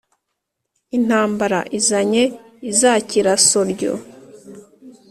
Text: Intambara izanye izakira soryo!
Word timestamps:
Intambara 0.97 1.59
izanye 1.77 2.23
izakira 2.71 3.31
soryo! 3.47 3.93